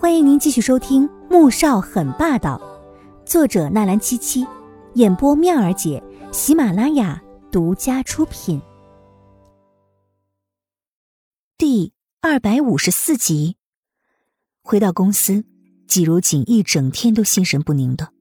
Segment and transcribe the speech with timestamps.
[0.00, 2.56] 欢迎您继续收听《穆少很霸道》，
[3.28, 4.46] 作者纳兰七七，
[4.94, 6.00] 演播妙儿姐，
[6.32, 8.62] 喜马拉雅独家出品。
[11.56, 13.56] 第二百五十四集，
[14.62, 15.44] 回到公司，
[15.88, 18.12] 季如锦一整天都心神不宁的。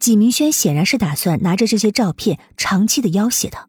[0.00, 3.68] 纪明轩显然是打算拿着这些照片长期的要挟他，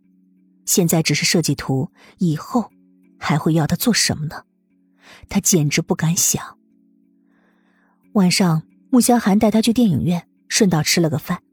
[0.65, 2.71] 现在只是设计图，以后
[3.19, 4.41] 还会要他做什么呢？
[5.29, 6.56] 他简直不敢想。
[8.17, 11.43] 晚上，穆萧寒带他去电影院，顺道吃了个饭。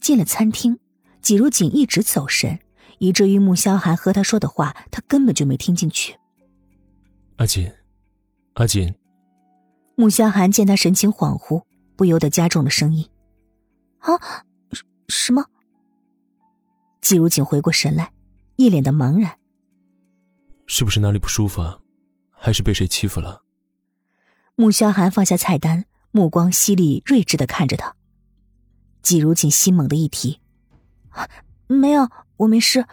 [0.00, 0.78] 进了餐厅，
[1.20, 2.58] 季如锦一直走神，
[2.96, 6.16] 以至于穆萧寒和他说的话，他根本就没听进去。
[7.36, 7.70] 阿锦，
[8.54, 8.94] 阿锦。
[9.94, 11.62] 穆萧寒见他神情恍惚，
[11.96, 13.06] 不由得加重了声音
[14.00, 14.16] ：“啊，
[15.08, 15.44] 什么？”
[17.02, 18.10] 季如锦回过神来，
[18.56, 19.38] 一脸的茫然
[20.64, 21.78] ：“是不是哪里不舒服啊？
[22.30, 23.42] 还是被谁欺负了？”
[24.56, 27.96] 穆萧寒放下菜单，目光犀利睿智的看着他。
[29.02, 30.40] 季如锦心猛地一提
[31.66, 32.86] ：“没有，我没事，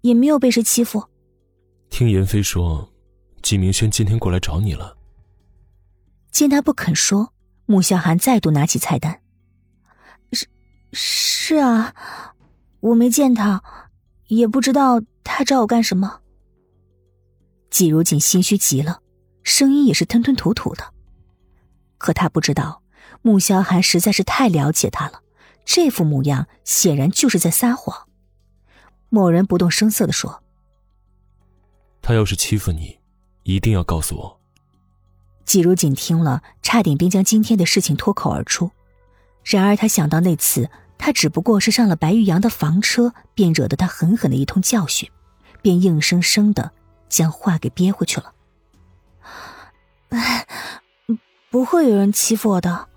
[0.00, 1.04] 也没有被谁欺负。”
[1.90, 2.92] 听严飞说，
[3.40, 4.96] 季明轩今天过来找你了。
[6.32, 7.32] 见他不肯说，
[7.66, 9.22] 穆萧寒再度拿起菜单
[10.32, 10.48] ：“是，
[10.92, 11.94] 是啊，
[12.80, 13.62] 我没见他，
[14.26, 16.20] 也不知道他找我干什么。”
[17.70, 19.00] 季如锦心虚极了。
[19.42, 20.92] 声音也是吞吞吐吐的，
[21.98, 22.82] 可他不知道，
[23.22, 25.22] 穆萧寒实在是太了解他了，
[25.64, 28.08] 这副模样显然就是在撒谎。
[29.08, 30.42] 某人不动声色的说
[32.00, 32.98] ：“他要是欺负你，
[33.42, 34.40] 一定要告诉我。”
[35.44, 38.70] 季如锦听了，差点便将今天的事情脱口而出。
[39.42, 45.10] 然而他想到那次他只不过是上了白玉阳的房车，便惹得他狠狠的一通教训，
[45.60, 46.70] 便硬生生的
[47.08, 48.32] 将话给憋回去了。
[50.10, 50.46] 哎，
[51.50, 52.88] 不会有人欺负我的。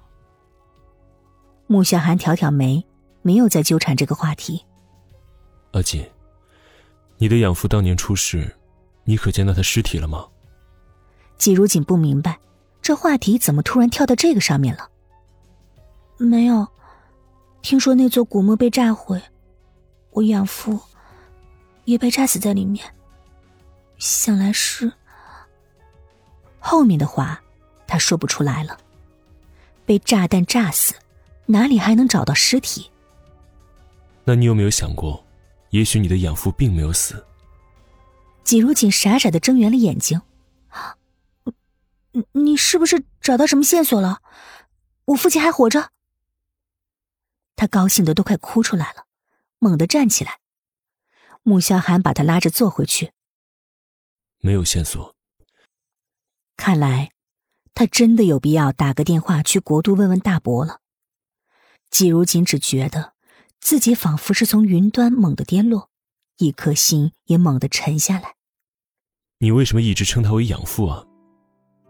[1.68, 2.86] 穆小寒挑挑眉，
[3.22, 4.64] 没有再纠缠这个话题。
[5.72, 6.08] 阿锦，
[7.18, 8.56] 你的养父当年出事，
[9.06, 10.28] 你可见到他尸体了吗？
[11.38, 12.40] 季如锦不明白，
[12.82, 14.90] 这话题怎么突然跳到这个上面了？
[16.18, 16.68] 没有，
[17.62, 19.22] 听说那座古墓被炸毁，
[20.12, 20.80] 我养父
[21.86, 22.86] 也被炸死在里面。
[23.98, 24.92] 想来是。
[26.66, 27.44] 后面的话，
[27.86, 28.80] 他说不出来了。
[29.86, 30.96] 被炸弹炸死，
[31.46, 32.90] 哪里还能找到尸体？
[34.24, 35.22] 那你有没有想过，
[35.72, 37.22] 也许你的养父并没有死？
[38.46, 40.22] 季如锦傻傻的睁圆了眼睛。
[42.14, 44.22] 你你是不是找到什么线索了？
[45.06, 45.90] 我父亲还活着？
[47.58, 49.06] 他高兴的都快哭出来了，
[49.60, 50.40] 猛地站起来。
[51.44, 53.12] 穆萧寒把他拉着坐回去。
[54.40, 55.13] 没有线索。
[56.66, 57.12] 看来，
[57.76, 60.80] 他真的有必要打个电话去国都问问大伯了。
[61.92, 63.12] 季如锦只觉得
[63.60, 65.90] 自己仿佛是从云端猛地跌落，
[66.38, 68.36] 一颗心也猛地沉下来。
[69.40, 71.06] 你为什么一直称他为养父啊？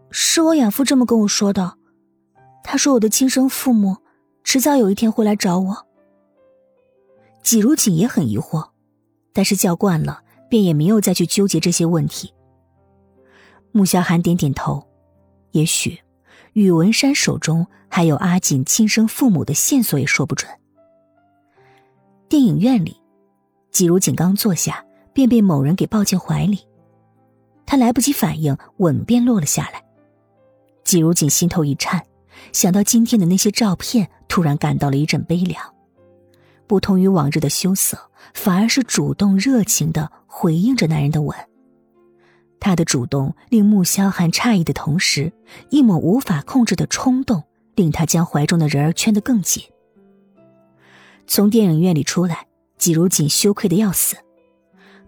[0.09, 1.77] 是我养父这么跟我说的。
[2.63, 3.97] 他说我的亲生父母
[4.43, 5.85] 迟早有一天会来找我。
[7.43, 8.71] 季如锦也很疑惑，
[9.33, 12.33] 但是叫惯了，便也没有再去纠结这些问题。
[13.73, 14.87] 穆萧寒点点头，
[15.51, 15.99] 也许
[16.53, 20.49] 宇文山手中还有阿锦亲生父母的线索，也说不准。
[22.29, 23.01] 电影院里，
[23.71, 26.59] 季如锦刚坐下，便被某人给抱进怀里，
[27.65, 29.83] 他来不及反应，吻便落了下来。
[30.83, 32.05] 季如锦心头一颤，
[32.51, 35.59] 想到今天的那些照片，突然感到了一阵悲凉。
[36.67, 37.97] 不同于往日的羞涩，
[38.35, 41.35] 反而是主动热情的回应着男人的吻。
[42.63, 45.33] 他的主动令穆萧寒诧异的同时，
[45.69, 47.43] 一抹无法控制的冲动
[47.75, 49.65] 令他将怀中的人儿圈得更紧。
[51.27, 52.47] 从电影院里出来，
[52.77, 54.15] 季如锦羞愧的要死，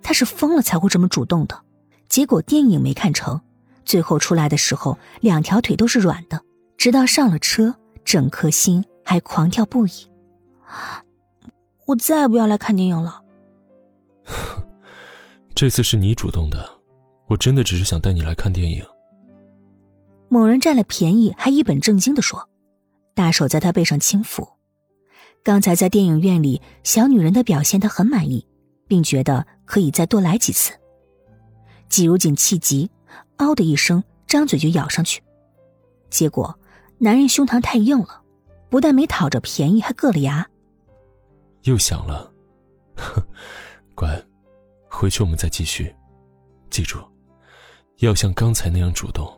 [0.03, 1.61] 他是疯了才会这么主动的。
[2.09, 3.39] 结果电影没看成，
[3.85, 6.41] 最后出来的时候两条腿都是软的，
[6.75, 7.73] 直到上了车，
[8.03, 9.91] 整颗心还狂跳不已。
[11.85, 13.21] 我再也不要来看电影了。
[15.55, 16.74] 这次是你主动的。
[17.27, 18.83] 我真的只是想带你来看电影。
[20.29, 22.49] 某人占了便宜，还一本正经的说，
[23.13, 24.47] 大手在他背上轻抚。
[25.43, 28.45] 刚才在电影院里，小女人的表现他很满意，
[28.87, 30.73] 并觉得可以再多来几次。
[31.87, 32.89] 季如锦气急，
[33.37, 35.21] 嗷的一声，张嘴就咬上去。
[36.09, 36.59] 结果，
[36.97, 38.23] 男人胸膛太硬了，
[38.69, 40.47] 不但没讨着便宜，还硌了牙。
[41.63, 42.31] 又想了，
[43.93, 44.21] 乖，
[44.89, 45.93] 回去我们再继续。
[46.69, 46.99] 记住。
[47.97, 49.31] 要像刚才那样主动。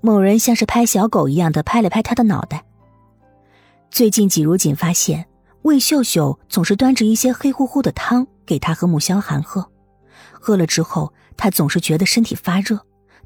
[0.00, 2.64] 某人像是拍小狗一样的拍了拍他的脑袋。
[3.90, 5.26] 最近季如锦发现
[5.62, 9.70] 魏秀秀总是端着一些黑乎乎的汤给他和穆萧寒喝，
[10.32, 12.78] 喝了之后他总是觉得身体发热，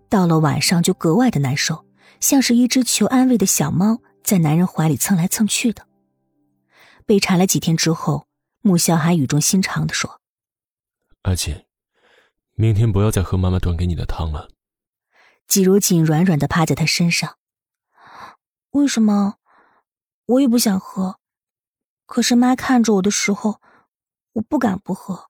[0.09, 1.85] 到了晚上就格外的难受，
[2.21, 5.87] 像是一只求安慰的小猫在男人怀里蹭来蹭去的。
[7.05, 8.27] 被缠了几天之后，
[8.63, 10.21] 穆萧寒语重心长的说
[11.23, 11.55] ：“阿锦，
[12.63, 14.49] 明天不要再喝妈妈端给你的汤了。”
[15.49, 17.37] 季如锦软软的趴在他身上。
[18.71, 19.35] 为什么？
[20.27, 21.19] 我也不想喝，
[22.07, 23.61] 可是妈看着我的时候，
[24.35, 25.27] 我不敢不喝。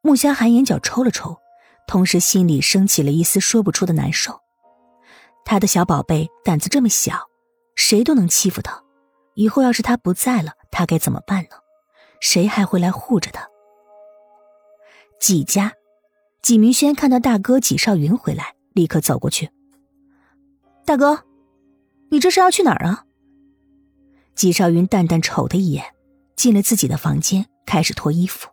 [0.00, 1.36] 穆萧寒眼角抽了抽，
[1.86, 4.40] 同时心里升起了一丝说不出的难受。
[5.44, 7.28] 他的小宝贝胆子这么小，
[7.74, 8.82] 谁都能欺负他。
[9.34, 11.56] 以后要是他不在了，他该怎么办呢？
[12.22, 13.46] 谁还会来护着他？
[15.22, 15.72] 纪家，
[16.42, 19.50] 纪明轩看到大哥纪少云回来，立刻走过去。
[20.84, 21.22] 大哥。
[22.10, 23.04] 你这是要去哪儿啊？
[24.34, 25.94] 纪少云淡淡瞅他一眼，
[26.34, 28.48] 进了自己的房间，开始脱衣服。